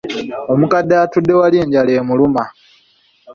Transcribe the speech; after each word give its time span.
Omukadde 0.53 0.95
atudde 1.03 1.33
wali 1.39 1.57
enjala 1.63 1.91
emuluma. 1.99 2.43